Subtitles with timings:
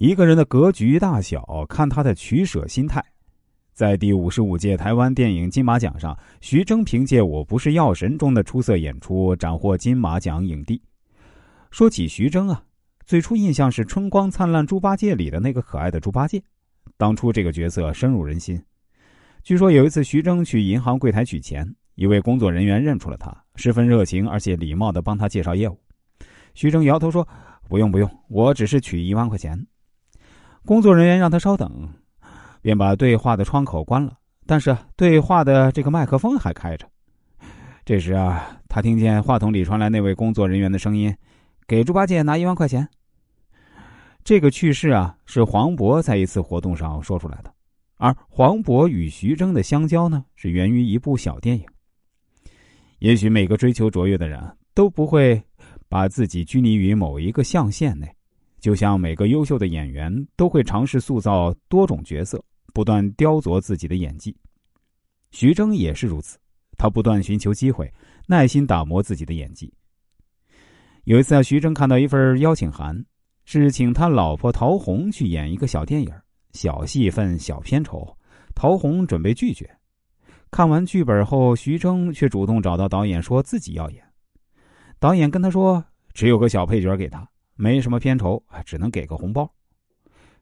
[0.00, 3.04] 一个人的格局大小，看他的取舍心态。
[3.74, 10.80] 在第五十五届台湾电影金马奖上，徐峥凭借《我不是药神》中的出色演出，斩获金马奖影帝。
[11.70, 12.62] 说起徐峥啊，
[13.04, 16.42] 最初印象是《春光灿烂猪八戒》里的那个可爱的猪八戒，
[16.96, 18.58] 当初这个角色深入人心。
[19.42, 25.78] 据说有一次，徐峥去银行柜台取钱，一位工作人员认出了他，十分热情而且礼貌的帮他介绍业务。
[26.54, 27.28] 徐峥摇头说
[27.68, 29.62] ：“不用不用，我只是取一万块钱。”
[30.66, 31.88] 工作人员让他稍等，
[32.62, 34.12] 便把对话的窗口关了，
[34.46, 36.88] 但是对话的这个麦克风还开着。
[37.84, 41.12] 这时啊，他听见话筒里传来那位工作人员的声音
[41.66, 42.86] ：“给猪八戒拿一万块钱。”
[44.22, 47.52] 这个趣事啊，是黄渤在一次活动上说出来的。
[47.96, 51.64] 而黄渤与徐峥的相交呢，是源于一部小电影。
[52.98, 54.40] 也许每个追求卓越的人
[54.74, 55.42] 都不会
[55.88, 58.06] 把自己拘泥于某一个象限内。
[58.60, 62.42] 就像每个优秀的演员都会尝试塑造多种角色，
[62.72, 64.36] 不断雕琢自己的演技，
[65.30, 66.38] 徐峥也是如此。
[66.76, 67.92] 他不断寻求机会，
[68.26, 69.72] 耐心打磨自己的演技。
[71.04, 73.04] 有一次啊，徐峥看到一份邀请函，
[73.44, 76.10] 是请他老婆陶虹去演一个小电影，
[76.52, 78.16] 小戏份、小片酬。
[78.54, 79.68] 陶虹准备拒绝。
[80.50, 84.02] 看完剧本后，徐峥却主动找到导演，说自己要演。
[84.98, 85.82] 导演跟他说，
[86.12, 87.26] 只有个小配角给他。
[87.60, 89.52] 没什么片酬，只能给个红包。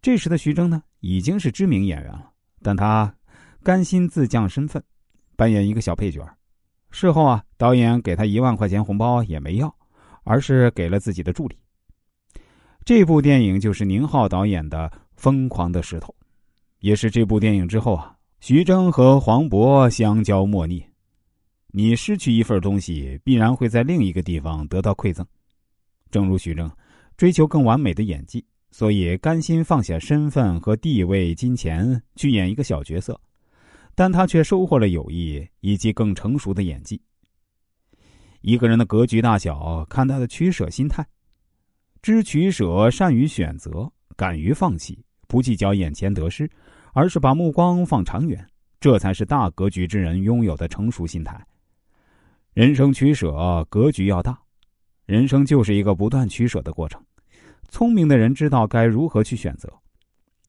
[0.00, 2.30] 这时的徐峥呢，已经是知名演员了，
[2.62, 3.14] 但他
[3.62, 4.82] 甘心自降身份，
[5.36, 6.26] 扮演一个小配角。
[6.90, 9.76] 事后啊，导演给他一万块钱红包也没要，
[10.24, 11.58] 而是给了自己的助理。
[12.82, 16.08] 这部电影就是宁浩导演的《疯狂的石头》，
[16.78, 20.82] 也是这部电影之后啊，徐峥和黄渤相交莫逆。
[21.66, 25.26] 你失去一份东西，必然会在另一个地方得到馈赠，
[26.10, 26.70] 正如徐峥。
[27.22, 33.16] 追求更完美的演技，所以甘心放下身份和地位、金钱去演一个小角色，
[33.94, 37.00] 但他却收获了友谊以及更成熟的演技。
[38.40, 41.06] 一个人的格局大小，看他的取舍心态，
[42.02, 46.50] 知取舍，善于选择，敢于放弃，不计较眼前得失，
[46.92, 48.44] 而是把目光放长远，
[48.80, 51.40] 这才是大格局之人拥有的成熟心态。
[52.52, 54.36] 人生取舍，格局要大。
[55.06, 57.00] 人生就是一个不断取舍的过程，
[57.72, 59.66] 聪明的人知道该如何去选择。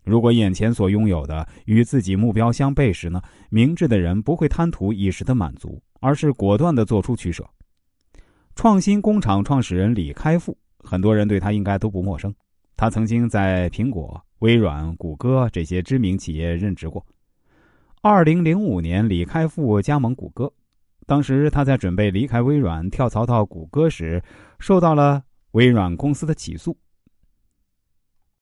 [0.03, 3.21] 如果眼前所拥有的与自己目标相悖时呢？
[3.49, 7.49] 明智的人不会贪图一时的满足，而是果断的做出取舍。
[8.55, 12.35] 创新工厂创始人李开复，很多人对他应该都不陌生。
[12.75, 17.05] 他曾经在苹果、微软、谷歌这些知名企业任职过。
[18.01, 20.51] 二零零五年，李开复加盟谷歌。
[21.05, 24.21] 当时他在准备离开微软跳槽到谷歌时，
[24.59, 26.77] 受到了微软公司的起诉，